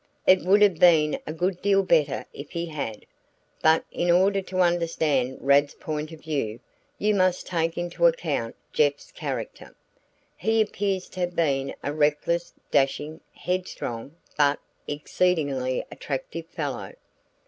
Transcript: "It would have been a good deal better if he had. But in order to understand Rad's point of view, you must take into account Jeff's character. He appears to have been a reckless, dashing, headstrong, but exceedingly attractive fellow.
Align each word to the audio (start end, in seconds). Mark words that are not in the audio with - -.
"It 0.25 0.41
would 0.41 0.63
have 0.63 0.79
been 0.79 1.19
a 1.27 1.31
good 1.31 1.61
deal 1.61 1.83
better 1.83 2.25
if 2.33 2.49
he 2.49 2.65
had. 2.65 3.05
But 3.61 3.85
in 3.91 4.09
order 4.09 4.41
to 4.41 4.61
understand 4.61 5.37
Rad's 5.39 5.75
point 5.75 6.11
of 6.11 6.21
view, 6.21 6.59
you 6.97 7.13
must 7.13 7.45
take 7.45 7.77
into 7.77 8.07
account 8.07 8.55
Jeff's 8.73 9.11
character. 9.11 9.75
He 10.35 10.59
appears 10.59 11.07
to 11.09 11.19
have 11.19 11.35
been 11.35 11.75
a 11.83 11.93
reckless, 11.93 12.51
dashing, 12.71 13.21
headstrong, 13.31 14.15
but 14.35 14.57
exceedingly 14.87 15.85
attractive 15.91 16.47
fellow. 16.47 16.93